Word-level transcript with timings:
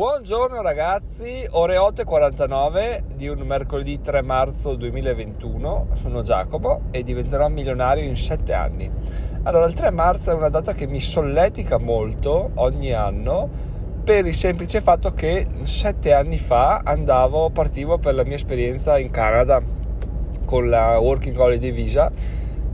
Buongiorno 0.00 0.62
ragazzi, 0.62 1.46
ore 1.50 1.76
8.49 1.76 3.02
di 3.16 3.28
un 3.28 3.40
mercoledì 3.40 4.00
3 4.00 4.22
marzo 4.22 4.74
2021, 4.74 5.88
sono 6.00 6.22
Giacomo 6.22 6.84
e 6.90 7.02
diventerò 7.02 7.48
milionario 7.48 8.04
in 8.04 8.16
7 8.16 8.54
anni. 8.54 8.90
Allora, 9.42 9.66
il 9.66 9.74
3 9.74 9.90
marzo 9.90 10.30
è 10.30 10.34
una 10.34 10.48
data 10.48 10.72
che 10.72 10.86
mi 10.86 11.00
solletica 11.00 11.76
molto 11.76 12.52
ogni 12.54 12.94
anno 12.94 13.46
per 14.02 14.24
il 14.24 14.32
semplice 14.32 14.80
fatto 14.80 15.12
che 15.12 15.46
7 15.60 16.14
anni 16.14 16.38
fa 16.38 16.80
andavo, 16.82 17.50
partivo 17.50 17.98
per 17.98 18.14
la 18.14 18.24
mia 18.24 18.36
esperienza 18.36 18.96
in 18.96 19.10
Canada 19.10 19.60
con 20.46 20.70
la 20.70 20.98
Working 20.98 21.36
Holiday 21.36 21.72
Visa 21.72 22.10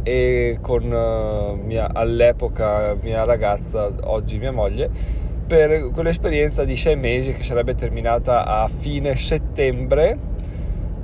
e 0.04 0.58
con 0.60 0.84
uh, 0.84 1.60
mia, 1.60 1.88
all'epoca 1.92 2.96
mia 3.00 3.24
ragazza, 3.24 3.90
oggi 4.04 4.38
mia 4.38 4.52
moglie 4.52 5.24
per 5.46 5.90
quell'esperienza 5.92 6.64
di 6.64 6.76
sei 6.76 6.96
mesi 6.96 7.32
che 7.32 7.44
sarebbe 7.44 7.74
terminata 7.74 8.44
a 8.44 8.66
fine 8.68 9.14
settembre 9.14 10.18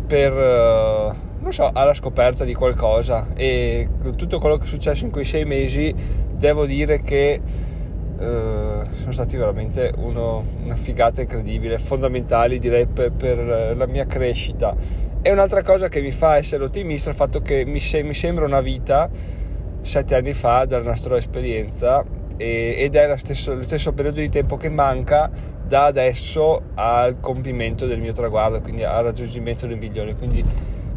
per, 0.07 0.33
uh, 0.33 1.15
non 1.41 1.53
so, 1.53 1.71
alla 1.73 1.95
scoperta 1.95 2.45
di 2.45 2.53
qualcosa 2.53 3.29
e 3.37 3.89
tutto 4.17 4.39
quello 4.39 4.57
che 4.57 4.65
è 4.65 4.67
successo 4.67 5.05
in 5.05 5.11
quei 5.11 5.25
sei 5.25 5.45
mesi 5.45 5.95
devo 6.33 6.67
dire 6.67 7.01
che 7.01 7.41
uh, 7.43 8.19
sono 8.19 9.13
stati 9.13 9.37
veramente 9.37 9.93
uno, 9.99 10.45
una 10.65 10.77
figata 10.77 11.21
incredibile, 11.21 11.79
fondamentali 11.79 12.59
direi 12.59 12.87
per, 12.87 13.13
per, 13.13 13.77
la 13.77 13.87
mia 13.87 14.07
crescita. 14.07 14.75
E 15.23 15.31
un'altra 15.31 15.63
cosa 15.63 15.87
che 15.89 16.01
mi 16.01 16.11
fa 16.11 16.37
essere 16.37 16.65
ottimista 16.65 17.09
è 17.09 17.13
il 17.13 17.19
fatto 17.19 17.41
che 17.41 17.65
mi, 17.65 17.79
se, 17.79 18.03
mi 18.03 18.15
sembra 18.15 18.45
una 18.45 18.61
vita 18.61 19.09
sette 19.83 20.15
anni 20.17 20.33
fa 20.33 20.65
dalla 20.65 20.85
nostra 20.85 21.17
esperienza 21.17 22.05
ed 22.43 22.95
è 22.95 23.09
lo 23.09 23.17
stesso, 23.17 23.55
lo 23.55 23.63
stesso 23.63 23.93
periodo 23.93 24.21
di 24.21 24.29
tempo 24.29 24.57
che 24.57 24.69
manca 24.69 25.31
da 25.65 25.85
adesso 25.85 26.63
al 26.75 27.21
compimento 27.21 27.87
del 27.87 28.01
mio 28.01 28.13
traguardo, 28.13 28.61
quindi 28.61 28.85
al 28.85 29.05
raggiungimento 29.05 29.67
del 29.67 29.79
milione. 29.79 30.17
Quindi 30.17 30.45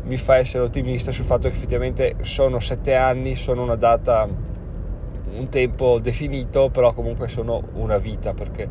mi 0.04 0.18
fa 0.18 0.38
essere 0.38 0.64
ottimista 0.64 1.12
sul 1.12 1.26
fatto 1.26 1.48
che 1.48 1.56
effettivamente 1.56 2.16
sono 2.22 2.60
sette 2.60 2.96
anni, 2.96 3.36
sono 3.36 3.64
una 3.64 3.76
data, 3.76 4.28
un 4.28 5.50
tempo 5.50 6.00
definito, 6.00 6.70
però 6.70 6.94
comunque 6.94 7.28
sono 7.28 7.62
una 7.74 7.98
vita 7.98 8.34
perché 8.34 8.68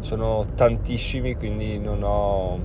sono 0.00 0.44
tantissimi, 0.54 1.34
quindi 1.34 1.78
non 1.78 2.02
ho, 2.02 2.58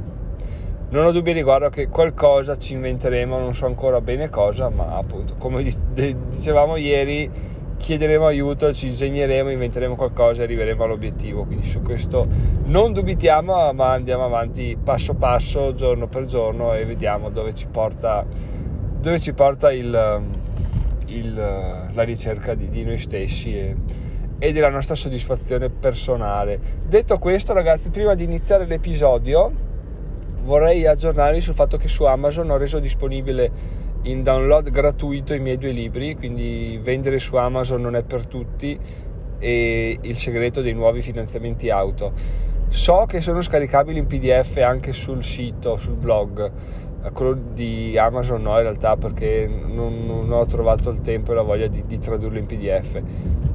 non 0.89 1.05
ho 1.05 1.11
dubbi 1.11 1.31
riguardo 1.31 1.69
che 1.69 1.87
qualcosa 1.87 2.57
ci 2.57 2.73
inventeremo, 2.73 3.37
non 3.37 3.53
so 3.53 3.65
ancora 3.65 4.02
bene 4.02 4.29
cosa, 4.29 4.69
ma 4.69 4.95
appunto 4.95 5.35
come 5.37 5.63
dicevamo 5.93 6.75
ieri 6.75 7.57
chiederemo 7.80 8.25
aiuto, 8.27 8.73
ci 8.73 8.88
ingegneremo, 8.88 9.49
inventeremo 9.49 9.95
qualcosa 9.95 10.41
e 10.41 10.44
arriveremo 10.44 10.83
all'obiettivo. 10.83 11.45
Quindi 11.45 11.66
su 11.66 11.81
questo 11.81 12.27
non 12.66 12.91
dubitiamo, 12.94 13.71
ma 13.73 13.91
andiamo 13.94 14.25
avanti 14.25 14.77
passo 14.81 15.16
passo, 15.16 15.73
giorno 15.73 16.08
per 16.08 16.25
giorno 16.25 16.73
e 16.75 16.86
vediamo 16.86 17.30
dove 17.30 17.53
ci 17.53 17.67
porta, 17.67 18.25
dove 18.99 19.17
ci 19.17 19.33
porta 19.33 19.71
il, 19.71 20.21
il, 21.05 21.33
la 21.33 22.03
ricerca 22.03 22.53
di, 22.53 22.67
di 22.67 22.83
noi 22.83 22.99
stessi 22.99 23.58
e, 23.58 23.75
e 24.38 24.52
della 24.52 24.69
nostra 24.69 24.93
soddisfazione 24.93 25.69
personale. 25.69 26.59
Detto 26.86 27.17
questo, 27.17 27.53
ragazzi, 27.53 27.89
prima 27.89 28.14
di 28.14 28.25
iniziare 28.25 28.66
l'episodio 28.66 29.67
vorrei 30.41 30.86
aggiornarvi 30.86 31.39
sul 31.39 31.53
fatto 31.53 31.77
che 31.77 31.88
su 31.88 32.03
Amazon 32.03 32.49
ho 32.49 32.58
reso 32.58 32.80
disponibile 32.80 33.52
in 34.03 34.23
download 34.23 34.69
gratuito 34.69 35.33
i 35.33 35.39
miei 35.39 35.58
due 35.58 35.72
libri, 35.72 36.16
quindi 36.16 36.80
vendere 36.81 37.19
su 37.19 37.36
Amazon 37.36 37.81
non 37.81 37.95
è 37.95 38.03
per 38.03 38.25
tutti 38.25 38.78
e 39.39 39.97
il 40.02 40.16
segreto 40.16 40.61
dei 40.61 40.73
nuovi 40.73 41.02
finanziamenti 41.02 41.69
auto. 41.69 42.14
So 42.70 43.05
che 43.08 43.20
sono 43.20 43.42
scaricabili 43.42 44.00
in 44.00 44.05
PDF 44.05 44.58
anche 44.58 44.94
sul 44.94 45.23
sito, 45.23 45.77
sul 45.77 45.95
blog, 45.95 46.52
quello 47.14 47.33
di 47.53 47.97
Amazon 47.97 48.42
no 48.42 48.55
in 48.58 48.61
realtà 48.64 48.97
perché 48.97 49.47
non, 49.47 50.05
non 50.05 50.31
ho 50.31 50.45
trovato 50.45 50.89
il 50.89 51.02
tempo 51.02 51.32
e 51.32 51.36
la 51.36 51.42
voglia 51.42 51.67
di, 51.67 51.83
di 51.86 51.98
tradurlo 51.98 52.38
in 52.38 52.45
PDF, 52.45 53.02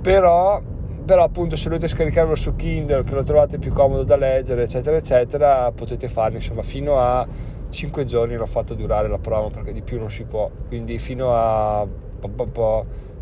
però, 0.00 0.60
però 1.04 1.22
appunto 1.22 1.54
se 1.56 1.68
volete 1.68 1.86
scaricarlo 1.88 2.34
su 2.34 2.56
Kindle 2.56 3.04
che 3.04 3.14
lo 3.14 3.22
trovate 3.22 3.58
più 3.58 3.72
comodo 3.72 4.02
da 4.02 4.16
leggere 4.16 4.62
eccetera 4.62 4.96
eccetera 4.96 5.70
potete 5.72 6.08
farlo 6.08 6.36
insomma 6.36 6.62
fino 6.62 6.98
a 6.98 7.26
5 7.74 8.04
giorni 8.04 8.36
l'ho 8.36 8.46
fatto 8.46 8.74
durare 8.74 9.08
la 9.08 9.18
promo 9.18 9.50
perché 9.50 9.72
di 9.72 9.82
più 9.82 9.98
non 9.98 10.10
si 10.10 10.22
può, 10.24 10.48
quindi 10.68 10.98
fino 10.98 11.30
a 11.32 11.86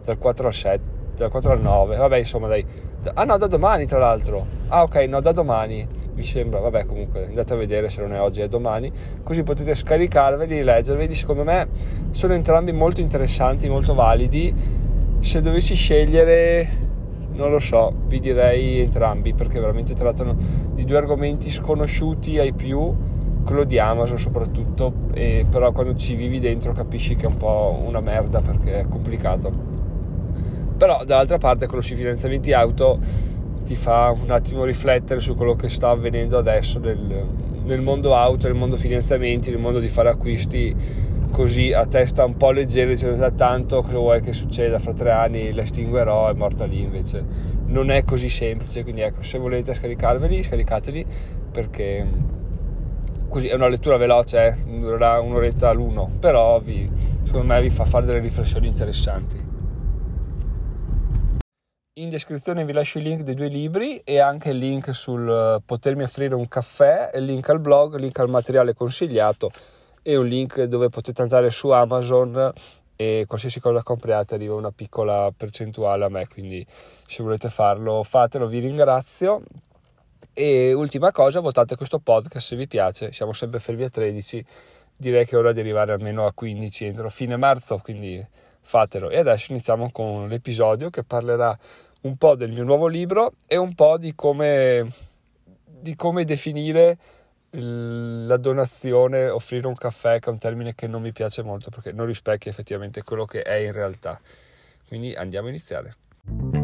dal 0.04 0.18
4 0.18 0.46
al 0.46 0.52
7, 0.52 0.80
dal 1.16 1.30
4 1.30 1.52
al 1.52 1.60
9, 1.60 1.96
vabbè 1.96 2.18
insomma 2.18 2.48
dai, 2.48 2.64
ah 3.14 3.24
no 3.24 3.36
da 3.38 3.46
domani 3.46 3.86
tra 3.86 3.98
l'altro, 3.98 4.46
ah 4.68 4.82
ok 4.82 4.96
no 5.08 5.20
da 5.20 5.32
domani 5.32 5.88
mi 6.14 6.22
sembra, 6.22 6.60
vabbè 6.60 6.84
comunque 6.84 7.26
andate 7.26 7.54
a 7.54 7.56
vedere 7.56 7.88
se 7.88 8.02
non 8.02 8.12
è 8.12 8.20
oggi 8.20 8.42
è 8.42 8.48
domani, 8.48 8.92
così 9.22 9.42
potete 9.42 9.74
scaricarveli 9.74 10.62
leggerveli, 10.62 11.14
secondo 11.14 11.44
me 11.44 11.68
sono 12.10 12.34
entrambi 12.34 12.72
molto 12.72 13.00
interessanti, 13.00 13.68
molto 13.68 13.94
validi, 13.94 14.54
se 15.18 15.40
dovessi 15.40 15.74
scegliere 15.74 16.80
non 17.32 17.50
lo 17.50 17.58
so, 17.58 17.92
vi 18.06 18.20
direi 18.20 18.80
entrambi 18.80 19.32
perché 19.32 19.58
veramente 19.58 19.94
trattano 19.94 20.36
di 20.74 20.84
due 20.84 20.98
argomenti 20.98 21.50
sconosciuti 21.50 22.38
ai 22.38 22.52
più 22.52 22.94
quello 23.44 23.64
di 23.64 23.78
Amazon 23.78 24.18
soprattutto, 24.18 24.92
e 25.12 25.44
però 25.48 25.72
quando 25.72 25.94
ci 25.94 26.14
vivi 26.14 26.38
dentro 26.38 26.72
capisci 26.72 27.16
che 27.16 27.26
è 27.26 27.28
un 27.28 27.36
po' 27.36 27.80
una 27.84 28.00
merda 28.00 28.40
perché 28.40 28.80
è 28.80 28.88
complicato. 28.88 29.52
Però 30.76 31.04
dall'altra 31.04 31.38
parte 31.38 31.66
quello 31.66 31.82
sui 31.82 31.96
finanziamenti 31.96 32.52
auto 32.52 32.98
ti 33.64 33.76
fa 33.76 34.14
un 34.20 34.30
attimo 34.30 34.64
riflettere 34.64 35.20
su 35.20 35.34
quello 35.34 35.54
che 35.54 35.68
sta 35.68 35.90
avvenendo 35.90 36.38
adesso 36.38 36.78
nel, 36.78 37.26
nel 37.64 37.80
mondo 37.80 38.16
auto, 38.16 38.46
nel 38.48 38.56
mondo 38.56 38.76
finanziamenti, 38.76 39.50
nel 39.50 39.60
mondo 39.60 39.78
di 39.78 39.88
fare 39.88 40.08
acquisti 40.08 40.74
così 41.32 41.72
a 41.72 41.86
testa 41.86 42.24
un 42.24 42.36
po' 42.36 42.50
leggera 42.50 42.90
dicendo 42.90 43.32
tanto 43.34 43.80
cosa 43.80 43.96
vuoi 43.96 44.20
che 44.20 44.34
succeda 44.34 44.78
fra 44.78 44.92
tre 44.92 45.10
anni 45.10 45.52
la 45.54 45.62
estinguerò 45.62 46.28
è 46.28 46.34
morta 46.34 46.66
lì 46.66 46.82
invece 46.82 47.24
non 47.68 47.90
è 47.90 48.04
così 48.04 48.28
semplice 48.28 48.82
quindi 48.82 49.00
ecco 49.00 49.22
se 49.22 49.38
volete 49.38 49.72
scaricarveli 49.72 50.42
scaricateli 50.42 51.06
perché 51.50 52.06
così 53.32 53.48
è 53.48 53.54
una 53.54 53.68
lettura 53.68 53.96
veloce, 53.96 54.46
eh? 54.46 54.78
durerà 54.78 55.18
un'oretta 55.18 55.70
all'uno, 55.70 56.12
però 56.20 56.60
vi, 56.60 56.88
secondo 57.24 57.46
me 57.46 57.62
vi 57.62 57.70
fa 57.70 57.86
fare 57.86 58.04
delle 58.04 58.18
riflessioni 58.18 58.66
interessanti. 58.68 59.50
In 61.94 62.10
descrizione 62.10 62.66
vi 62.66 62.74
lascio 62.74 62.98
il 62.98 63.04
link 63.04 63.22
dei 63.22 63.34
due 63.34 63.48
libri 63.48 63.96
e 64.04 64.18
anche 64.18 64.50
il 64.50 64.58
link 64.58 64.94
sul 64.94 65.26
eh, 65.26 65.62
potermi 65.64 66.02
offrire 66.02 66.34
un 66.34 66.46
caffè, 66.46 67.10
il 67.14 67.24
link 67.24 67.48
al 67.48 67.58
blog, 67.58 67.94
il 67.94 68.02
link 68.02 68.18
al 68.18 68.28
materiale 68.28 68.74
consigliato 68.74 69.50
e 70.02 70.14
un 70.14 70.26
link 70.26 70.62
dove 70.64 70.90
potete 70.90 71.22
andare 71.22 71.50
su 71.50 71.70
Amazon 71.70 72.52
e 72.96 73.24
qualsiasi 73.26 73.60
cosa 73.60 73.82
compriate 73.82 74.34
arriva 74.34 74.54
una 74.54 74.72
piccola 74.72 75.32
percentuale 75.34 76.04
a 76.04 76.10
me, 76.10 76.28
quindi 76.28 76.66
se 77.06 77.22
volete 77.22 77.48
farlo 77.48 78.02
fatelo, 78.02 78.46
vi 78.46 78.58
ringrazio 78.58 79.42
e 80.34 80.72
ultima 80.72 81.10
cosa, 81.10 81.40
votate 81.40 81.76
questo 81.76 81.98
podcast 81.98 82.46
se 82.46 82.56
vi 82.56 82.66
piace, 82.66 83.12
siamo 83.12 83.32
sempre 83.32 83.60
fermi 83.60 83.84
a 83.84 83.90
13, 83.90 84.44
direi 84.96 85.26
che 85.26 85.36
è 85.36 85.38
ora 85.38 85.52
di 85.52 85.60
arrivare 85.60 85.92
almeno 85.92 86.26
a 86.26 86.32
15 86.32 86.84
entro 86.84 87.10
fine 87.10 87.36
marzo, 87.36 87.78
quindi 87.78 88.24
fatelo. 88.60 89.10
E 89.10 89.18
adesso 89.18 89.52
iniziamo 89.52 89.90
con 89.90 90.28
l'episodio 90.28 90.90
che 90.90 91.04
parlerà 91.04 91.56
un 92.02 92.16
po' 92.16 92.34
del 92.34 92.50
mio 92.50 92.64
nuovo 92.64 92.86
libro 92.86 93.34
e 93.46 93.56
un 93.56 93.74
po' 93.74 93.98
di 93.98 94.14
come, 94.14 94.90
di 95.64 95.94
come 95.94 96.24
definire 96.24 96.96
la 97.54 98.36
donazione, 98.38 99.28
offrire 99.28 99.66
un 99.66 99.74
caffè, 99.74 100.18
che 100.18 100.30
è 100.30 100.32
un 100.32 100.38
termine 100.38 100.74
che 100.74 100.86
non 100.86 101.02
mi 101.02 101.12
piace 101.12 101.42
molto 101.42 101.68
perché 101.68 101.92
non 101.92 102.06
rispecchia 102.06 102.50
effettivamente 102.50 103.02
quello 103.02 103.26
che 103.26 103.42
è 103.42 103.56
in 103.56 103.72
realtà. 103.72 104.18
Quindi 104.86 105.14
andiamo 105.14 105.48
a 105.48 105.50
iniziare. 105.50 106.61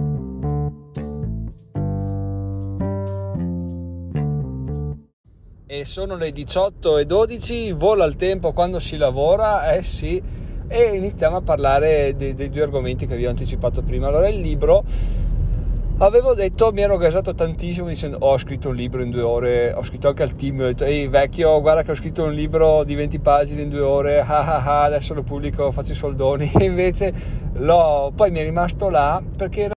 E 5.78 5.84
sono 5.84 6.16
le 6.16 6.32
18 6.32 6.98
e 6.98 7.06
12, 7.06 7.72
vola 7.72 8.04
il 8.04 8.16
tempo 8.16 8.52
quando 8.52 8.80
si 8.80 8.96
lavora, 8.96 9.72
eh 9.72 9.82
sì, 9.82 10.20
e 10.66 10.96
iniziamo 10.96 11.36
a 11.36 11.40
parlare 11.40 12.16
dei, 12.16 12.34
dei 12.34 12.50
due 12.50 12.62
argomenti 12.62 13.06
che 13.06 13.16
vi 13.16 13.26
ho 13.26 13.30
anticipato 13.30 13.82
prima. 13.82 14.08
Allora, 14.08 14.28
il 14.28 14.40
libro, 14.40 14.82
avevo 15.98 16.34
detto, 16.34 16.72
mi 16.72 16.80
ero 16.80 16.96
gasato 16.96 17.32
tantissimo 17.32 17.86
dicendo 17.86 18.18
oh, 18.20 18.32
ho 18.32 18.38
scritto 18.38 18.70
un 18.70 18.74
libro 18.74 19.02
in 19.02 19.10
due 19.10 19.22
ore, 19.22 19.72
ho 19.72 19.84
scritto 19.84 20.08
anche 20.08 20.24
al 20.24 20.34
team, 20.34 20.58
ho 20.60 20.64
detto 20.64 20.84
ehi 20.84 21.06
vecchio, 21.06 21.60
guarda 21.60 21.82
che 21.82 21.92
ho 21.92 21.96
scritto 21.96 22.24
un 22.24 22.32
libro 22.32 22.82
di 22.82 22.96
20 22.96 23.20
pagine 23.20 23.62
in 23.62 23.68
due 23.68 23.80
ore, 23.80 24.18
ah 24.26 24.26
ah 24.26 24.64
ah, 24.64 24.82
adesso 24.82 25.14
lo 25.14 25.22
pubblico, 25.22 25.70
faccio 25.70 25.92
i 25.92 25.94
soldoni, 25.96 26.50
e 26.58 26.64
invece 26.64 27.12
l'ho, 27.52 28.10
poi 28.14 28.32
mi 28.32 28.40
è 28.40 28.42
rimasto 28.42 28.90
là 28.90 29.22
perché 29.36 29.70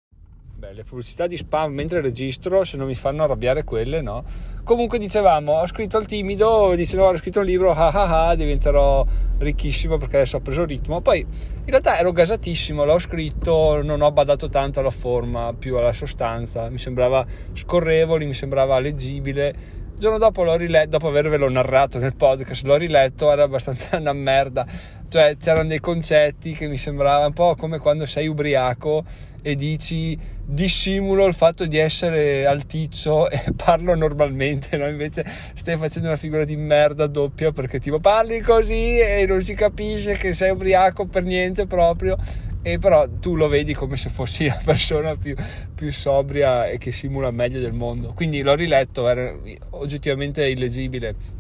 le 0.80 0.86
pubblicità 0.86 1.28
di 1.28 1.36
spam 1.36 1.74
mentre 1.74 2.00
registro, 2.00 2.64
se 2.64 2.78
non 2.78 2.88
mi 2.88 2.96
fanno 2.96 3.24
arrabbiare 3.24 3.66
quelle, 3.66 4.02
no? 4.02 4.24
Comunque 4.64 4.98
dicevamo, 4.98 5.60
ho 5.60 5.68
scritto 5.68 5.98
al 5.98 6.06
timido, 6.06 6.74
dice 6.76 6.96
no, 6.96 7.04
ho 7.04 7.18
scritto 7.18 7.40
un 7.40 7.46
libro, 7.46 7.72
ah 7.72 7.90
ah 7.90 8.28
ah, 8.30 8.36
diventerò 8.36 9.06
ricchissimo 9.40 9.98
perché 9.98 10.18
adesso 10.18 10.38
ho 10.38 10.40
preso 10.40 10.64
ritmo. 10.64 11.02
Poi 11.02 11.20
in 11.20 11.66
realtà 11.66 11.98
ero 11.98 12.14
gasatissimo, 12.14 12.86
l'ho 12.86 12.98
scritto, 12.98 13.82
non 13.82 14.02
ho 14.02 14.12
badato 14.14 14.48
tanto 14.48 14.80
alla 14.80 14.90
forma, 14.90 15.54
più 15.54 15.76
alla 15.76 15.92
sostanza, 15.92 16.70
mi 16.70 16.78
sembrava 16.78 17.26
scorrevole, 17.52 18.24
mi 18.26 18.34
sembrava 18.34 18.80
leggibile 18.80 19.54
giorno 20.00 20.18
dopo 20.18 20.44
l'ho 20.44 20.56
riletto, 20.56 20.90
dopo 20.90 21.10
avervelo 21.10 21.50
narrato 21.50 22.00
nel 22.00 22.16
podcast, 22.16 22.64
l'ho 22.64 22.78
riletto, 22.78 23.32
era 23.32 23.44
abbastanza 23.44 23.98
una 24.00 24.14
merda. 24.14 24.66
Cioè, 25.08 25.38
c'erano 25.38 25.68
dei 25.68 25.80
concetti 25.80 26.54
che 26.54 26.68
mi 26.68 26.78
sembrava 26.78 27.26
un 27.26 27.34
po' 27.34 27.56
come 27.56 27.80
quando 27.80 28.06
sei 28.06 28.28
ubriaco 28.28 29.04
e 29.42 29.56
dici 29.56 30.18
dissimulo 30.46 31.26
il 31.26 31.34
fatto 31.34 31.66
di 31.66 31.78
essere 31.78 32.46
alticcio 32.46 33.30
e 33.30 33.42
parlo 33.56 33.94
normalmente, 33.96 34.78
no? 34.78 34.88
Invece 34.88 35.26
stai 35.56 35.78
facendo 35.78 36.08
una 36.08 36.18
figura 36.18 36.46
di 36.46 36.56
merda 36.56 37.06
doppia 37.08 37.52
perché 37.52 37.80
tipo 37.80 38.00
parli 38.00 38.40
così 38.40 38.98
e 39.00 39.26
non 39.28 39.44
si 39.44 39.54
capisce 39.54 40.14
che 40.14 40.34
sei 40.34 40.52
ubriaco 40.52 41.06
per 41.06 41.24
niente 41.24 41.68
proprio 41.68 42.18
e 42.62 42.78
però 42.78 43.08
tu 43.08 43.36
lo 43.36 43.48
vedi 43.48 43.74
come 43.74 43.96
se 43.96 44.10
fossi 44.10 44.48
la 44.48 44.60
persona 44.64 45.16
più, 45.16 45.36
più, 45.74 45.92
sobria 45.92 46.68
e 46.68 46.78
che 46.78 46.92
simula 46.92 47.32
meglio 47.32 47.60
del 47.60 47.74
mondo. 47.74 48.14
Quindi 48.14 48.42
l'ho 48.42 48.56
riletto, 48.56 49.08
era 49.08 49.34
oggettivamente 49.72 50.48
illegibile. 50.48 51.38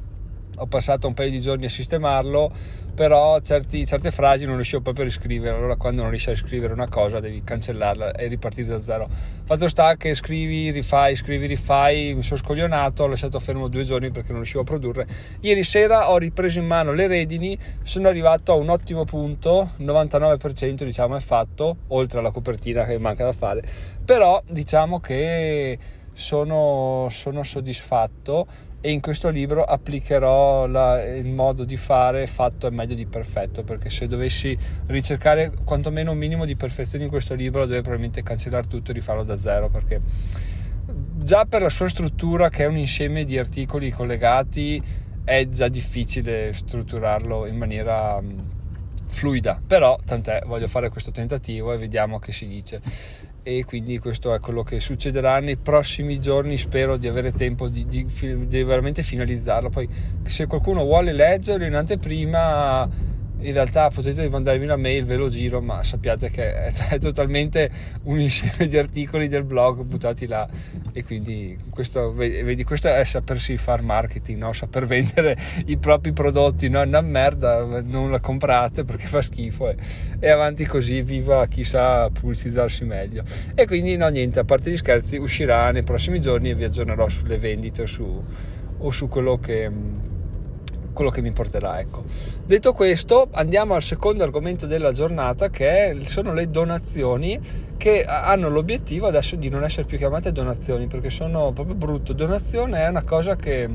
Ho 0.59 0.67
passato 0.67 1.07
un 1.07 1.13
paio 1.13 1.29
di 1.29 1.39
giorni 1.39 1.65
a 1.65 1.69
sistemarlo, 1.69 2.51
però 2.93 3.39
certi, 3.39 3.85
certe 3.85 4.11
frasi 4.11 4.45
non 4.45 4.55
riuscivo 4.55 4.81
proprio 4.81 5.05
a 5.05 5.07
riscrivere. 5.07 5.55
Allora, 5.55 5.77
quando 5.77 6.01
non 6.01 6.09
riesci 6.09 6.31
a 6.31 6.35
scrivere 6.35 6.73
una 6.73 6.89
cosa, 6.89 7.21
devi 7.21 7.41
cancellarla 7.43 8.11
e 8.11 8.27
ripartire 8.27 8.67
da 8.67 8.81
zero. 8.81 9.07
Fatto 9.45 9.69
sta 9.69 9.95
che 9.95 10.13
scrivi, 10.13 10.69
rifai, 10.71 11.15
scrivi, 11.15 11.47
rifai. 11.47 12.13
Mi 12.13 12.23
sono 12.23 12.39
scoglionato, 12.39 13.03
ho 13.03 13.07
lasciato 13.07 13.39
fermo 13.39 13.69
due 13.69 13.83
giorni 13.83 14.11
perché 14.11 14.29
non 14.29 14.37
riuscivo 14.37 14.61
a 14.61 14.65
produrre. 14.65 15.07
Ieri 15.39 15.63
sera 15.63 16.11
ho 16.11 16.17
ripreso 16.17 16.59
in 16.59 16.65
mano 16.65 16.91
le 16.91 17.07
redini, 17.07 17.57
sono 17.83 18.09
arrivato 18.09 18.51
a 18.51 18.55
un 18.55 18.69
ottimo 18.69 19.05
punto, 19.05 19.71
99% 19.79 20.83
diciamo 20.83 21.15
è 21.15 21.19
fatto, 21.21 21.77
oltre 21.87 22.19
alla 22.19 22.31
copertina 22.31 22.83
che 22.83 22.97
manca 22.97 23.23
da 23.23 23.33
fare. 23.33 23.63
Però 24.03 24.43
diciamo 24.45 24.99
che 24.99 25.79
sono, 26.19 27.07
sono 27.09 27.43
soddisfatto 27.43 28.45
e 28.81 28.91
in 28.91 29.01
questo 29.01 29.29
libro 29.29 29.63
applicherò 29.63 30.65
la, 30.65 31.03
il 31.03 31.27
modo 31.27 31.65
di 31.65 31.75
fare 31.75 32.27
fatto 32.27 32.67
è 32.67 32.69
meglio 32.69 32.95
di 32.95 33.05
perfetto 33.05 33.63
perché 33.63 33.89
se 33.89 34.07
dovessi 34.07 34.57
ricercare 34.87 35.51
quantomeno 35.65 36.11
un 36.11 36.17
minimo 36.17 36.45
di 36.45 36.55
perfezione 36.55 37.03
in 37.03 37.09
questo 37.09 37.33
libro 37.33 37.61
dovrei 37.61 37.81
probabilmente 37.81 38.23
cancellare 38.23 38.67
tutto 38.67 38.91
e 38.91 38.93
rifarlo 38.93 39.23
da 39.23 39.35
zero 39.35 39.69
perché 39.69 39.99
già 41.17 41.45
per 41.45 41.61
la 41.61 41.69
sua 41.69 41.89
struttura 41.89 42.49
che 42.49 42.63
è 42.63 42.67
un 42.67 42.77
insieme 42.77 43.25
di 43.25 43.37
articoli 43.37 43.91
collegati 43.91 44.81
è 45.23 45.47
già 45.47 45.67
difficile 45.67 46.53
strutturarlo 46.53 47.45
in 47.45 47.55
maniera 47.55 48.19
fluida. 49.09 49.61
Però 49.65 49.99
tant'è 50.03 50.41
voglio 50.45 50.67
fare 50.67 50.89
questo 50.89 51.11
tentativo 51.11 51.73
e 51.73 51.77
vediamo 51.77 52.19
che 52.19 52.31
si 52.31 52.47
dice 52.47 52.81
e 53.43 53.65
quindi 53.65 53.97
questo 53.99 54.33
è 54.33 54.39
quello 54.39 54.63
che 54.63 54.79
succederà 54.79 55.39
nei 55.39 55.57
prossimi 55.57 56.19
giorni. 56.19 56.57
Spero 56.57 56.97
di 56.97 57.07
avere 57.07 57.31
tempo 57.31 57.67
di, 57.67 57.85
di, 57.87 58.05
di 58.47 58.63
veramente 58.63 59.03
finalizzarlo. 59.03 59.69
Poi 59.69 59.87
se 60.23 60.45
qualcuno 60.47 60.83
vuole 60.83 61.11
leggerlo 61.13 61.65
in 61.65 61.75
anteprima 61.75 62.87
in 63.41 63.53
realtà 63.53 63.89
potete 63.89 64.27
mandarmi 64.27 64.65
una 64.65 64.75
mail, 64.75 65.05
ve 65.05 65.15
lo 65.15 65.29
giro, 65.29 65.61
ma 65.61 65.81
sappiate 65.83 66.29
che 66.29 66.53
è, 66.53 66.71
è, 66.89 66.99
totalmente 66.99 67.69
un 68.03 68.19
insieme 68.19 68.67
di 68.67 68.77
articoli 68.77 69.27
del 69.27 69.43
blog 69.43 69.83
buttati 69.83 70.27
là 70.27 70.47
e 70.91 71.03
quindi 71.03 71.57
questo, 71.69 72.13
vedi, 72.13 72.63
questo 72.63 72.89
è 72.89 73.03
sapersi 73.03 73.55
fare 73.57 73.81
marketing, 73.81 74.39
no? 74.39 74.53
saper 74.53 74.85
vendere 74.85 75.37
i 75.67 75.77
propri 75.77 76.11
prodotti, 76.11 76.67
no? 76.69 76.81
una 76.81 77.01
merda, 77.01 77.81
non 77.81 78.11
la 78.11 78.19
comprate 78.19 78.83
perché 78.83 79.05
fa 79.05 79.21
schifo 79.21 79.69
e, 79.69 79.75
e 80.19 80.29
avanti 80.29 80.65
così, 80.65 81.01
viva 81.01 81.45
chi 81.47 81.63
sa 81.63 82.09
pubblicizzarsi 82.09 82.83
meglio. 82.83 83.23
E 83.55 83.65
quindi 83.65 83.95
no 83.95 84.07
niente, 84.09 84.39
a 84.39 84.43
parte 84.43 84.71
gli 84.71 84.77
scherzi, 84.77 85.17
uscirà 85.17 85.71
nei 85.71 85.83
prossimi 85.83 86.19
giorni 86.19 86.49
e 86.49 86.55
vi 86.55 86.65
aggiornerò 86.65 87.07
sulle 87.07 87.37
vendite 87.37 87.87
su, 87.87 88.23
o 88.77 88.91
su 88.91 89.07
quello 89.07 89.37
che 89.37 89.69
quello 90.93 91.09
che 91.09 91.21
mi 91.21 91.31
porterà. 91.31 91.79
Ecco. 91.79 92.03
Detto 92.45 92.73
questo, 92.73 93.27
andiamo 93.31 93.75
al 93.75 93.83
secondo 93.83 94.23
argomento 94.23 94.65
della 94.65 94.91
giornata 94.91 95.49
che 95.49 95.99
sono 96.03 96.33
le 96.33 96.49
donazioni 96.49 97.39
che 97.77 98.03
hanno 98.03 98.49
l'obiettivo 98.49 99.07
adesso 99.07 99.35
di 99.35 99.49
non 99.49 99.63
essere 99.63 99.85
più 99.85 99.97
chiamate 99.97 100.31
donazioni 100.31 100.87
perché 100.87 101.09
sono 101.09 101.51
proprio 101.51 101.75
brutto. 101.75 102.13
Donazione 102.13 102.83
è 102.83 102.87
una 102.87 103.03
cosa 103.03 103.35
che 103.35 103.69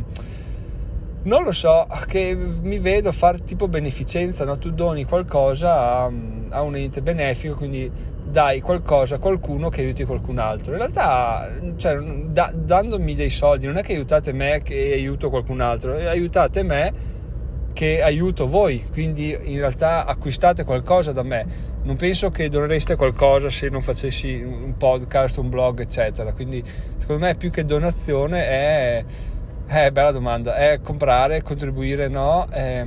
non 1.24 1.42
lo 1.42 1.52
so, 1.52 1.86
che 2.06 2.34
mi 2.34 2.78
vedo 2.78 3.10
fare 3.10 3.42
tipo 3.44 3.66
beneficenza, 3.66 4.44
no? 4.44 4.58
tu 4.58 4.72
doni 4.72 5.04
qualcosa 5.04 6.02
a, 6.02 6.12
a 6.50 6.60
un 6.60 6.76
ente 6.76 7.00
benefico, 7.00 7.54
quindi 7.54 7.90
dai 8.34 8.60
qualcosa 8.60 9.14
a 9.14 9.18
qualcuno 9.18 9.68
che 9.68 9.82
aiuti 9.82 10.02
qualcun 10.02 10.38
altro. 10.38 10.72
In 10.72 10.78
realtà, 10.78 11.48
cioè, 11.76 11.96
da, 12.00 12.50
dandomi 12.52 13.14
dei 13.14 13.30
soldi, 13.30 13.66
non 13.66 13.76
è 13.76 13.82
che 13.82 13.92
aiutate 13.92 14.32
me 14.32 14.60
che 14.60 14.90
aiuto 14.92 15.30
qualcun 15.30 15.60
altro, 15.60 15.94
aiutate 15.94 16.64
me 16.64 16.92
che 17.72 18.02
aiuto 18.02 18.48
voi, 18.48 18.84
quindi 18.90 19.38
in 19.40 19.58
realtà 19.58 20.04
acquistate 20.04 20.64
qualcosa 20.64 21.12
da 21.12 21.22
me. 21.22 21.46
Non 21.84 21.94
penso 21.94 22.30
che 22.30 22.48
donereste 22.48 22.96
qualcosa 22.96 23.50
se 23.50 23.68
non 23.68 23.82
facessi 23.82 24.42
un 24.42 24.76
podcast, 24.76 25.36
un 25.36 25.48
blog, 25.48 25.78
eccetera. 25.78 26.32
Quindi, 26.32 26.60
secondo 26.98 27.24
me, 27.24 27.36
più 27.36 27.50
che 27.50 27.64
donazione 27.64 28.44
è. 28.44 29.04
Eh, 29.66 29.92
bella 29.92 30.10
domanda, 30.10 30.56
è 30.56 30.80
comprare, 30.82 31.40
contribuire, 31.42 32.08
no? 32.08 32.48
È, 32.50 32.84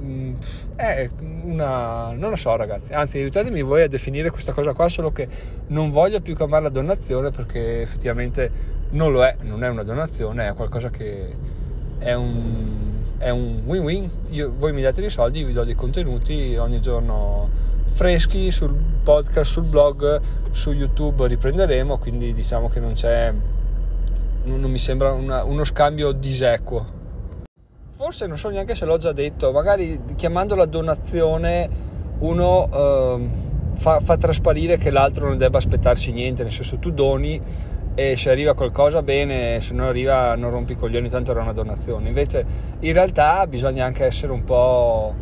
ehm, 0.00 0.36
è 0.76 1.08
una... 1.44 2.12
non 2.12 2.30
lo 2.30 2.36
so 2.36 2.56
ragazzi, 2.56 2.92
anzi 2.92 3.18
aiutatemi 3.18 3.62
voi 3.62 3.82
a 3.82 3.88
definire 3.88 4.30
questa 4.30 4.52
cosa 4.52 4.72
qua, 4.72 4.88
solo 4.88 5.12
che 5.12 5.28
non 5.68 5.90
voglio 5.90 6.20
più 6.20 6.34
chiamarla 6.34 6.68
donazione 6.68 7.30
perché 7.30 7.80
effettivamente 7.82 8.78
non 8.90 9.12
lo 9.12 9.24
è, 9.24 9.36
non 9.42 9.62
è 9.62 9.68
una 9.68 9.82
donazione, 9.82 10.48
è 10.48 10.54
qualcosa 10.54 10.90
che 10.90 11.34
è 11.98 12.12
un, 12.14 13.02
è 13.18 13.30
un 13.30 13.62
win-win, 13.64 14.10
voi 14.56 14.72
mi 14.72 14.82
date 14.82 15.00
dei 15.00 15.10
soldi, 15.10 15.44
vi 15.44 15.52
do 15.52 15.64
dei 15.64 15.74
contenuti 15.74 16.56
ogni 16.56 16.80
giorno 16.80 17.48
freschi 17.84 18.50
sul 18.50 18.74
podcast, 19.02 19.50
sul 19.50 19.66
blog, 19.66 20.20
su 20.50 20.72
YouTube 20.72 21.26
riprenderemo, 21.26 21.98
quindi 21.98 22.32
diciamo 22.32 22.68
che 22.68 22.80
non 22.80 22.94
c'è, 22.94 23.32
non 24.44 24.70
mi 24.70 24.78
sembra 24.78 25.12
una, 25.12 25.44
uno 25.44 25.64
scambio 25.64 26.12
disequo 26.12 26.98
forse 28.00 28.26
non 28.26 28.38
so 28.38 28.48
neanche 28.48 28.74
se 28.74 28.86
l'ho 28.86 28.96
già 28.96 29.12
detto, 29.12 29.52
magari 29.52 30.00
chiamandola 30.16 30.64
donazione 30.64 31.68
uno 32.20 32.66
eh, 32.72 33.28
fa, 33.74 34.00
fa, 34.00 34.16
trasparire 34.16 34.78
che 34.78 34.88
l'altro 34.88 35.28
non 35.28 35.36
debba 35.36 35.58
aspettarsi 35.58 36.10
niente, 36.10 36.42
nel 36.42 36.50
senso 36.50 36.78
tu 36.78 36.92
doni 36.92 37.38
e 37.94 38.16
se 38.16 38.30
arriva 38.30 38.54
qualcosa 38.54 39.02
bene, 39.02 39.60
se 39.60 39.74
non 39.74 39.84
arriva 39.84 40.34
non 40.34 40.50
rompi 40.50 40.72
i 40.72 40.76
coglioni, 40.76 41.10
tanto 41.10 41.32
era 41.32 41.42
una 41.42 41.52
donazione. 41.52 42.08
Invece 42.08 42.46
in 42.78 42.94
realtà 42.94 43.46
bisogna 43.46 43.84
anche 43.84 44.06
essere 44.06 44.32
un 44.32 44.44
po' 44.44 45.14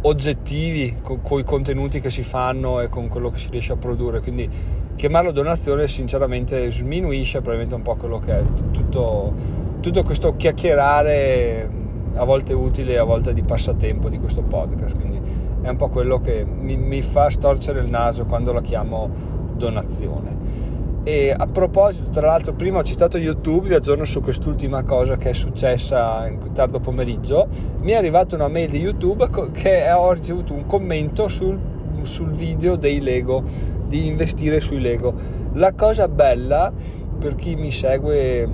oggettivi 0.00 0.96
con, 1.02 1.22
con 1.22 1.38
i 1.38 1.44
contenuti 1.44 2.00
che 2.00 2.10
si 2.10 2.24
fanno 2.24 2.80
e 2.80 2.88
con 2.88 3.06
quello 3.06 3.30
che 3.30 3.38
si 3.38 3.48
riesce 3.50 3.74
a 3.74 3.76
produrre, 3.76 4.18
quindi 4.20 4.50
chiamarlo 4.96 5.30
donazione 5.30 5.86
sinceramente 5.86 6.68
sminuisce 6.68 7.42
probabilmente 7.42 7.76
un 7.76 7.82
po' 7.82 7.94
quello 7.94 8.18
che 8.18 8.40
è 8.40 8.42
tutto, 8.72 9.32
tutto 9.80 10.02
questo 10.02 10.34
chiacchierare 10.34 11.82
a 12.14 12.24
volte 12.24 12.52
utile, 12.52 12.98
a 12.98 13.04
volte 13.04 13.32
di 13.34 13.42
passatempo 13.42 14.08
di 14.08 14.18
questo 14.18 14.42
podcast, 14.42 14.96
quindi 14.96 15.20
è 15.62 15.68
un 15.68 15.76
po' 15.76 15.88
quello 15.88 16.20
che 16.20 16.44
mi, 16.44 16.76
mi 16.76 17.02
fa 17.02 17.30
storcere 17.30 17.80
il 17.80 17.90
naso 17.90 18.24
quando 18.24 18.52
la 18.52 18.60
chiamo 18.60 19.10
donazione. 19.56 20.72
E 21.06 21.34
a 21.36 21.46
proposito, 21.46 22.08
tra 22.08 22.28
l'altro, 22.28 22.54
prima 22.54 22.78
ho 22.78 22.82
citato 22.82 23.18
YouTube, 23.18 23.68
vi 23.68 23.74
aggiorno 23.74 24.04
su 24.04 24.22
quest'ultima 24.22 24.82
cosa 24.84 25.16
che 25.16 25.30
è 25.30 25.32
successa 25.34 26.26
in 26.26 26.52
tardo 26.54 26.80
pomeriggio. 26.80 27.46
Mi 27.80 27.92
è 27.92 27.96
arrivata 27.96 28.36
una 28.36 28.48
mail 28.48 28.70
di 28.70 28.78
YouTube 28.78 29.28
che 29.52 29.90
ho 29.92 30.12
ricevuto 30.12 30.54
un 30.54 30.64
commento 30.64 31.28
sul, 31.28 31.58
sul 32.02 32.30
video 32.30 32.76
dei 32.76 33.00
Lego, 33.00 33.42
di 33.86 34.06
investire 34.06 34.60
sui 34.60 34.80
Lego. 34.80 35.12
La 35.52 35.74
cosa 35.74 36.08
bella 36.08 36.72
per 37.18 37.34
chi 37.34 37.54
mi 37.54 37.70
segue 37.70 38.48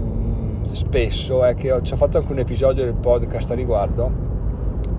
spesso 0.62 1.44
è 1.44 1.54
che 1.54 1.72
ho, 1.72 1.82
ci 1.82 1.92
ho 1.92 1.96
fatto 1.96 2.18
anche 2.18 2.32
un 2.32 2.38
episodio 2.38 2.84
del 2.84 2.94
podcast 2.94 3.50
a 3.50 3.54
riguardo. 3.54 4.28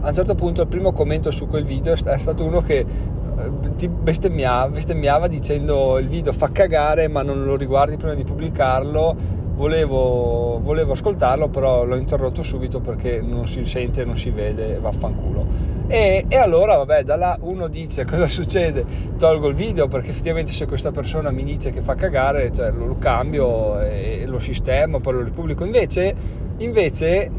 A 0.01 0.07
un 0.07 0.13
certo 0.13 0.35
punto 0.35 0.61
il 0.61 0.67
primo 0.67 0.91
commento 0.93 1.31
su 1.31 1.47
quel 1.47 1.63
video 1.63 1.93
è 1.93 2.17
stato 2.17 2.43
uno 2.43 2.61
che 2.61 2.79
eh, 2.79 3.51
ti 3.75 3.87
bestemmiava, 3.87 4.69
bestemmiava 4.69 5.27
dicendo 5.27 5.97
il 5.99 6.07
video 6.07 6.33
fa 6.33 6.51
cagare 6.51 7.07
ma 7.07 7.21
non 7.21 7.43
lo 7.43 7.55
riguardi 7.55 7.97
prima 7.97 8.13
di 8.13 8.23
pubblicarlo 8.23 9.15
volevo, 9.61 10.59
volevo 10.59 10.93
ascoltarlo, 10.93 11.47
però 11.49 11.85
l'ho 11.85 11.95
interrotto 11.95 12.41
subito 12.41 12.79
perché 12.79 13.21
non 13.21 13.45
si 13.45 13.63
sente, 13.63 14.03
non 14.03 14.17
si 14.17 14.31
vede, 14.31 14.79
vaffanculo. 14.79 15.45
E, 15.85 16.25
e 16.27 16.35
allora, 16.35 16.77
vabbè, 16.77 17.03
da 17.03 17.15
là 17.15 17.37
uno 17.41 17.67
dice 17.67 18.03
cosa 18.09 18.25
succede, 18.25 18.83
tolgo 19.19 19.47
il 19.47 19.53
video 19.53 19.87
perché 19.87 20.09
effettivamente 20.09 20.51
se 20.51 20.65
questa 20.65 20.89
persona 20.89 21.29
mi 21.29 21.43
dice 21.43 21.69
che 21.69 21.81
fa 21.81 21.93
cagare, 21.93 22.51
cioè 22.51 22.71
lo, 22.71 22.85
lo 22.85 22.97
cambio 22.97 23.79
e 23.81 24.23
lo 24.25 24.39
sistemo, 24.39 24.99
poi 24.99 25.13
lo 25.13 25.21
ripubblico. 25.21 25.63
Invece, 25.63 26.15
invece 26.57 27.29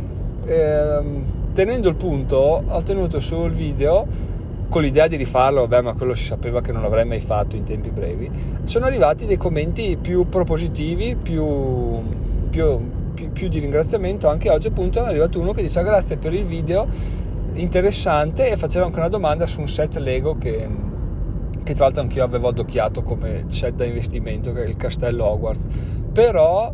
ehm, 0.46 1.52
tenendo 1.52 1.88
il 1.88 1.96
punto, 1.96 2.62
ho 2.68 2.82
tenuto 2.82 3.18
sul 3.18 3.50
video 3.50 4.06
con 4.72 4.80
l'idea 4.80 5.06
di 5.06 5.16
rifarlo, 5.16 5.66
vabbè, 5.66 5.82
ma 5.82 5.92
quello 5.92 6.14
si 6.14 6.24
sapeva 6.24 6.62
che 6.62 6.72
non 6.72 6.80
l'avrei 6.80 7.04
mai 7.04 7.20
fatto 7.20 7.56
in 7.56 7.62
tempi 7.62 7.90
brevi, 7.90 8.30
sono 8.64 8.86
arrivati 8.86 9.26
dei 9.26 9.36
commenti 9.36 9.98
più 10.00 10.30
propositivi, 10.30 11.14
più, 11.14 12.00
più 12.48 13.00
più, 13.12 13.30
più 13.32 13.48
di 13.48 13.58
ringraziamento. 13.58 14.28
Anche 14.28 14.48
oggi 14.48 14.68
appunto 14.68 15.04
è 15.04 15.08
arrivato 15.08 15.38
uno 15.38 15.52
che 15.52 15.60
diceva 15.60 15.86
grazie 15.86 16.16
per 16.16 16.32
il 16.32 16.44
video 16.44 16.88
interessante 17.52 18.48
e 18.48 18.56
faceva 18.56 18.86
anche 18.86 18.98
una 18.98 19.08
domanda 19.08 19.46
su 19.46 19.60
un 19.60 19.68
set 19.68 19.96
Lego 19.96 20.38
che, 20.38 20.66
che 21.62 21.74
tra 21.74 21.84
l'altro 21.84 22.00
anch'io 22.00 22.24
avevo 22.24 22.48
adocchiato 22.48 23.02
come 23.02 23.44
set 23.48 23.74
da 23.74 23.84
investimento 23.84 24.52
che 24.52 24.64
è 24.64 24.66
il 24.66 24.76
castello 24.76 25.26
Hogwarts. 25.26 25.66
Però 26.10 26.72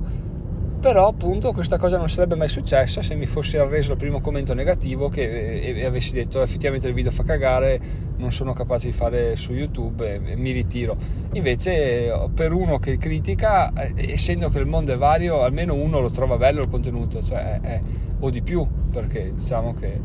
però 0.80 1.08
appunto 1.08 1.52
questa 1.52 1.76
cosa 1.76 1.96
non 1.96 2.08
sarebbe 2.08 2.36
mai 2.36 2.48
successa 2.48 3.02
se 3.02 3.16
mi 3.16 3.26
fossi 3.26 3.56
arreso 3.56 3.92
al 3.92 3.98
primo 3.98 4.20
commento 4.20 4.54
negativo 4.54 5.08
che, 5.08 5.60
e, 5.60 5.76
e, 5.76 5.84
avessi 5.84 6.12
detto 6.12 6.40
effettivamente 6.40 6.86
il 6.86 6.94
video 6.94 7.10
fa 7.10 7.24
cagare 7.24 7.80
non 8.16 8.30
sono 8.30 8.52
capace 8.52 8.86
di 8.86 8.92
fare 8.92 9.34
su 9.34 9.52
youtube 9.52 10.14
e, 10.24 10.32
e 10.32 10.36
mi 10.36 10.52
ritiro. 10.52 10.96
Invece 11.32 12.12
per 12.32 12.52
uno 12.52 12.78
che 12.78 12.96
critica 12.96 13.72
eh, 13.72 14.12
essendo 14.12 14.50
che 14.50 14.58
il 14.58 14.66
mondo 14.66 14.92
è 14.92 14.96
vario 14.96 15.42
almeno 15.42 15.74
uno 15.74 15.98
lo 15.98 16.10
trova 16.10 16.36
bello 16.36 16.62
il 16.62 16.68
contenuto 16.68 17.22
cioè, 17.22 17.60
è, 17.60 17.80
o 18.20 18.30
di 18.30 18.42
più 18.42 18.66
perché 18.92 19.32
diciamo 19.34 19.74
che 19.74 20.00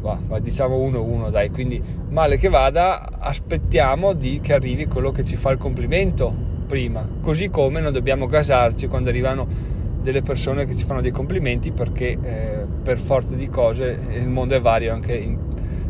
va 0.00 0.38
diciamo 0.40 0.76
uno 0.76 1.02
uno 1.02 1.28
dai 1.28 1.50
quindi 1.50 1.82
male 2.08 2.36
che 2.36 2.48
vada 2.48 3.18
aspettiamo 3.18 4.12
di 4.12 4.38
che 4.40 4.54
arrivi 4.54 4.86
quello 4.86 5.10
che 5.10 5.24
ci 5.24 5.34
fa 5.34 5.50
il 5.50 5.58
complimento 5.58 6.32
prima 6.66 7.06
così 7.20 7.50
come 7.50 7.80
non 7.80 7.92
dobbiamo 7.92 8.26
gasarci 8.26 8.86
quando 8.86 9.08
arrivano 9.08 9.76
delle 10.08 10.22
persone 10.22 10.64
che 10.64 10.74
ci 10.74 10.86
fanno 10.86 11.02
dei 11.02 11.10
complimenti 11.10 11.70
perché 11.70 12.16
eh, 12.22 12.66
per 12.82 12.98
forza 12.98 13.34
di 13.34 13.46
cose 13.48 13.98
il 14.12 14.28
mondo 14.28 14.54
è 14.54 14.60
vario 14.60 14.94
anche 14.94 15.14
in 15.14 15.36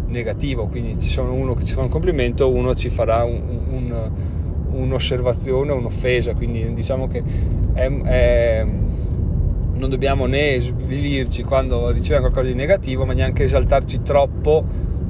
negativo, 0.06 0.66
quindi 0.66 0.98
ci 0.98 1.08
sono 1.08 1.32
uno 1.34 1.54
che 1.54 1.64
ci 1.64 1.74
fa 1.74 1.82
un 1.82 1.88
complimento, 1.88 2.50
uno 2.50 2.74
ci 2.74 2.90
farà 2.90 3.22
un, 3.22 3.40
un, 3.68 4.10
un'osservazione, 4.70 5.70
un'offesa, 5.70 6.34
quindi 6.34 6.72
diciamo 6.74 7.06
che 7.06 7.22
è, 7.74 7.88
è, 7.88 8.66
non 9.74 9.88
dobbiamo 9.88 10.26
né 10.26 10.58
svilirci 10.58 11.44
quando 11.44 11.90
riceviamo 11.90 12.22
qualcosa 12.22 12.48
di 12.48 12.56
negativo, 12.56 13.04
ma 13.04 13.12
neanche 13.12 13.44
esaltarci 13.44 14.02
troppo 14.02 14.64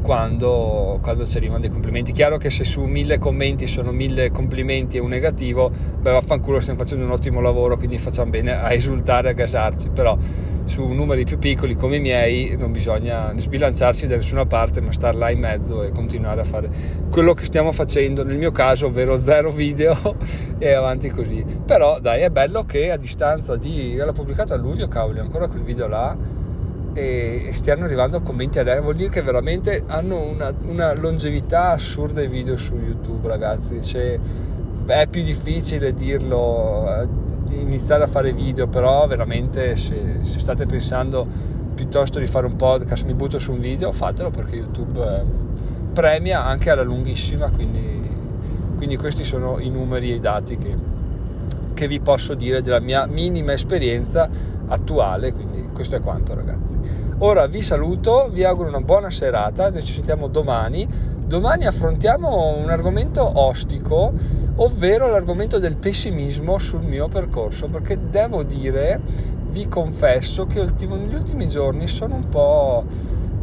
quando, 0.09 1.01
quando, 1.03 1.27
ci 1.27 1.37
arrivano 1.37 1.61
dei 1.61 1.69
complimenti. 1.69 2.13
Chiaro 2.13 2.39
che 2.39 2.49
se 2.49 2.65
su 2.65 2.81
mille 2.85 3.19
commenti 3.19 3.67
sono 3.67 3.93
mille 3.93 4.31
complimenti 4.31 4.97
e 4.97 5.01
un 5.01 5.11
negativo, 5.11 5.69
beh 5.69 6.13
vaffanculo 6.13 6.61
stiamo 6.61 6.79
facendo 6.79 7.05
un 7.05 7.11
ottimo 7.11 7.43
lavoro, 7.43 7.77
quindi 7.77 7.99
facciamo 7.99 8.31
bene 8.31 8.59
a 8.59 8.73
esultare, 8.73 9.29
a 9.29 9.33
gasarci, 9.33 9.91
però 9.91 10.17
su 10.65 10.87
numeri 10.87 11.25
più 11.25 11.39
piccoli 11.39 11.75
come 11.75 11.97
i 11.97 12.01
miei 12.01 12.57
non 12.57 12.73
bisogna 12.73 13.35
sbilanciarsi 13.37 14.07
da 14.07 14.17
nessuna 14.17 14.47
parte, 14.47 14.81
ma 14.81 14.93
star 14.93 15.15
là 15.15 15.29
in 15.29 15.41
mezzo 15.41 15.83
e 15.83 15.91
continuare 15.91 16.41
a 16.41 16.45
fare 16.45 16.71
quello 17.11 17.35
che 17.35 17.45
stiamo 17.45 17.71
facendo, 17.71 18.25
nel 18.25 18.39
mio 18.39 18.51
caso, 18.51 18.87
ovvero 18.87 19.19
zero 19.19 19.51
video 19.51 20.17
e 20.57 20.73
avanti 20.73 21.11
così. 21.11 21.45
Però 21.67 22.01
dai, 22.01 22.23
è 22.23 22.31
bello 22.31 22.65
che 22.65 22.91
a 22.91 22.97
distanza 22.97 23.57
di... 23.57 23.95
l'ho 23.95 24.13
pubblicato 24.13 24.55
a 24.55 24.57
luglio, 24.57 24.89
cavoli, 24.89 25.19
ancora 25.19 25.49
quel 25.49 25.65
video 25.65 25.87
là 25.87 26.47
e 26.99 27.53
stiano 27.53 27.85
arrivando 27.85 28.21
commenti 28.21 28.59
adesso 28.59 28.83
vuol 28.83 28.97
dire 28.97 29.09
che 29.09 29.23
veramente 29.23 29.85
hanno 29.87 30.21
una, 30.21 30.53
una 30.63 30.95
longevità 30.95 31.71
assurda 31.71 32.23
i 32.23 32.27
video 32.27 32.57
su 32.57 32.75
youtube 32.75 33.29
ragazzi. 33.29 33.81
Cioè, 33.81 34.19
è 34.87 35.07
più 35.07 35.23
difficile 35.23 35.95
dirlo 35.95 36.87
eh, 36.89 37.09
iniziare 37.51 38.05
a 38.05 38.07
fare 38.07 38.33
video 38.33 38.67
però 38.67 39.07
veramente 39.07 39.77
se, 39.77 40.21
se, 40.23 40.39
state 40.39 40.67
pensando 40.67 41.27
piuttosto 41.75 42.19
di 42.19 42.27
fare 42.27 42.47
un 42.47 42.57
podcast 42.57 43.05
mi 43.05 43.15
butto 43.15 43.39
su 43.39 43.53
un 43.53 43.61
video 43.61 43.93
fatelo 43.93 44.31
perché 44.31 44.57
youtube 44.57 45.01
eh, 45.07 45.25
premia 45.93 46.45
anche 46.45 46.71
alla 46.71 46.83
lunghissima 46.83 47.51
quindi, 47.51 48.11
quindi 48.77 48.97
questi 48.97 49.25
sono 49.25 49.59
i 49.59 49.71
numeri 49.71 50.11
e 50.11 50.15
i 50.17 50.21
dati 50.21 50.57
che, 50.57 50.75
che 51.75 51.87
vi 51.87 52.01
posso 52.01 52.35
dire 52.35 52.61
della 52.61 52.81
mia 52.81 53.07
minima 53.07 53.53
esperienza 53.53 54.29
attuale 54.69 55.33
quindi 55.33 55.69
questo 55.73 55.97
è 55.97 56.01
quanto 56.01 56.35
ragazzi. 56.35 56.79
Ora 57.19 57.47
vi 57.47 57.63
saluto, 57.63 58.29
vi 58.33 58.45
auguro 58.45 58.69
una 58.69 58.81
buona 58.81 59.11
serata, 59.11 59.71
noi 59.71 59.83
ci 59.83 59.93
sentiamo 59.93 60.29
domani. 60.29 60.87
Domani 61.29 61.67
affrontiamo 61.67 62.57
un 62.57 62.71
argomento 62.71 63.41
ostico, 63.41 64.13
ovvero 64.57 65.11
l'argomento 65.11 65.59
del 65.59 65.77
pessimismo 65.77 66.59
sul 66.59 66.85
mio 66.85 67.09
percorso, 67.09 67.69
perché 67.69 67.99
devo 68.09 68.43
dire, 68.43 69.01
vi 69.51 69.69
confesso 69.69 70.47
che 70.47 70.59
ultimo, 70.61 70.97
negli 70.97 71.15
ultimi 71.15 71.49
giorni 71.49 71.87
sono 71.87 72.15
un 72.15 72.29
po' 72.29 72.85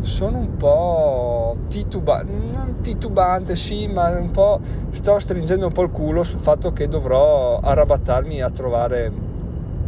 sono 0.01 0.38
un 0.38 0.55
po' 0.55 1.58
titubante, 1.67 2.32
non 2.32 2.75
titubante, 2.82 3.55
sì, 3.55 3.88
ma 3.88 4.10
un 4.10 4.29
po' 4.29 4.60
sto 4.91 5.17
stringendo 5.17 5.65
un 5.67 5.72
po' 5.72 5.82
il 5.82 5.91
culo 5.91 6.24
sul 6.24 6.39
fatto 6.39 6.72
che 6.72 6.88
dovrò 6.88 7.60
arrabattarmi 7.60 8.41
a 8.41 8.50
trovare 8.51 9.12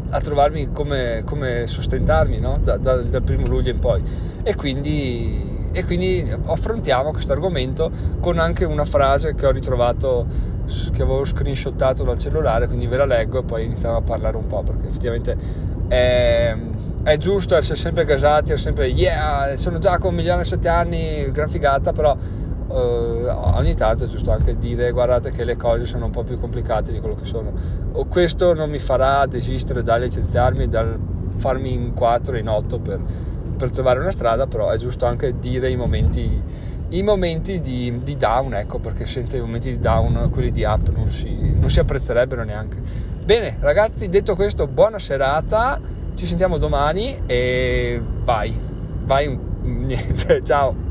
a 0.09 0.19
trovarmi 0.19 0.71
come, 0.71 1.23
come 1.25 1.67
sostentarmi 1.67 2.39
no? 2.39 2.59
da, 2.61 2.77
da, 2.77 2.95
dal 3.01 3.23
primo 3.23 3.47
luglio 3.47 3.71
in 3.71 3.79
poi 3.79 4.01
e 4.43 4.55
quindi, 4.55 5.69
e 5.71 5.83
quindi 5.85 6.33
affrontiamo 6.45 7.11
questo 7.11 7.33
argomento 7.33 7.91
con 8.19 8.39
anche 8.39 8.65
una 8.65 8.85
frase 8.85 9.35
che 9.35 9.45
ho 9.45 9.51
ritrovato 9.51 10.55
che 10.91 11.01
avevo 11.01 11.23
screenshottato 11.23 12.03
dal 12.03 12.17
cellulare 12.17 12.67
quindi 12.67 12.87
ve 12.87 12.97
la 12.97 13.05
leggo 13.05 13.39
e 13.39 13.43
poi 13.43 13.65
iniziamo 13.65 13.97
a 13.97 14.01
parlare 14.01 14.37
un 14.37 14.47
po' 14.47 14.63
perché 14.63 14.87
effettivamente 14.87 15.37
è, 15.87 16.55
è 17.03 17.17
giusto 17.17 17.55
essere 17.55 17.77
sempre 17.77 18.03
gasati 18.03 18.51
essere 18.51 18.57
sempre 18.75 18.87
yeah 18.87 19.55
sono 19.55 19.77
già 19.79 19.97
con 19.97 20.09
un 20.09 20.15
milione 20.15 20.41
e 20.41 20.45
sette 20.45 20.67
anni 20.67 21.31
gran 21.31 21.47
figata 21.47 21.93
però 21.93 22.17
Uh, 22.67 23.29
ogni 23.55 23.75
tanto 23.75 24.03
è 24.03 24.07
giusto 24.07 24.29
anche 24.31 24.57
dire 24.57 24.91
guardate 24.91 25.31
che 25.31 25.45
le 25.45 25.55
cose 25.55 25.85
sono 25.85 26.05
un 26.05 26.11
po' 26.11 26.23
più 26.23 26.37
complicate 26.37 26.91
di 26.91 26.99
quello 26.99 27.15
che 27.15 27.25
sono. 27.25 27.53
O 27.93 28.05
questo 28.07 28.53
non 28.53 28.69
mi 28.69 28.79
farà 28.79 29.25
desistere 29.25 29.83
dal 29.83 30.01
licenziarmi 30.01 30.67
dal 30.67 30.97
farmi 31.37 31.73
in 31.73 31.93
4 31.93 32.35
in 32.37 32.49
8 32.49 32.79
per, 32.79 32.99
per, 33.55 33.71
trovare 33.71 33.99
una 33.99 34.11
strada 34.11 34.47
però 34.47 34.69
è 34.69 34.77
giusto 34.77 35.05
anche 35.05 35.37
dire 35.39 35.69
i 35.69 35.75
momenti 35.75 36.43
i 36.89 37.03
momenti 37.03 37.59
di, 37.59 37.99
di, 38.03 38.15
down 38.17 38.53
ecco 38.53 38.79
perché 38.79 39.05
senza 39.05 39.37
i 39.37 39.41
momenti 39.41 39.69
di 39.69 39.79
down 39.79 40.29
quelli 40.31 40.51
di 40.51 40.63
up 40.63 40.89
non 40.89 41.09
si, 41.09 41.55
non 41.57 41.69
si 41.69 41.79
apprezzerebbero 41.79 42.43
neanche. 42.43 42.79
Bene 43.23 43.57
ragazzi 43.59 44.07
detto 44.09 44.35
questo 44.35 44.67
buona 44.67 44.99
serata. 44.99 45.79
Ci 46.13 46.25
sentiamo 46.25 46.57
domani 46.57 47.17
e 47.25 48.01
vai. 48.23 48.57
Vai 49.03 49.37
niente 49.63 50.41
ciao 50.43 50.86